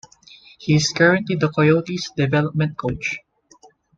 He 0.57 0.73
is 0.73 0.89
currently 0.89 1.35
the 1.35 1.51
Coyotes' 1.51 2.09
development 2.17 2.75
coach. 2.75 3.19